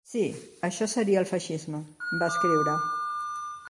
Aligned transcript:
"Sí, 0.11 0.21
això 0.69 0.87
seria 0.93 1.21
el 1.23 1.29
feixisme", 1.33 1.85
va 2.25 2.35
escriure. 2.35 2.79